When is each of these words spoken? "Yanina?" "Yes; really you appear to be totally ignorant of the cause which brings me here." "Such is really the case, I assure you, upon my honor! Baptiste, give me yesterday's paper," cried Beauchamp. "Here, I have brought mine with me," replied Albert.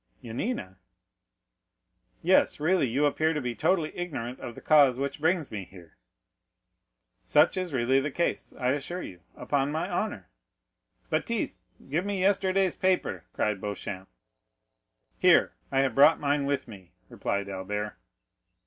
"Yanina?" 0.23 0.77
"Yes; 2.23 2.59
really 2.59 2.87
you 2.87 3.05
appear 3.05 3.33
to 3.33 3.39
be 3.39 3.53
totally 3.53 3.95
ignorant 3.95 4.39
of 4.39 4.55
the 4.55 4.59
cause 4.61 4.97
which 4.97 5.21
brings 5.21 5.51
me 5.51 5.65
here." 5.65 5.95
"Such 7.23 7.55
is 7.55 7.71
really 7.71 7.99
the 7.99 8.09
case, 8.09 8.51
I 8.57 8.71
assure 8.71 9.03
you, 9.03 9.21
upon 9.35 9.71
my 9.71 9.87
honor! 9.87 10.27
Baptiste, 11.11 11.61
give 11.87 12.03
me 12.03 12.19
yesterday's 12.19 12.75
paper," 12.75 13.25
cried 13.33 13.61
Beauchamp. 13.61 14.09
"Here, 15.19 15.53
I 15.71 15.81
have 15.81 15.93
brought 15.93 16.19
mine 16.19 16.45
with 16.47 16.67
me," 16.67 16.93
replied 17.07 17.47
Albert. 17.47 17.95